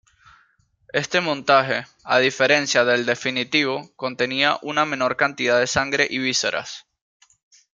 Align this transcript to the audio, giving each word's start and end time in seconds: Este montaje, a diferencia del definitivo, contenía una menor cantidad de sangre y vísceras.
Este 0.93 1.21
montaje, 1.21 1.85
a 2.05 2.17
diferencia 2.17 2.83
del 2.83 3.05
definitivo, 3.05 3.93
contenía 3.95 4.57
una 4.63 4.83
menor 4.83 5.15
cantidad 5.15 5.59
de 5.59 5.67
sangre 5.67 6.07
y 6.09 6.17
vísceras. 6.17 6.87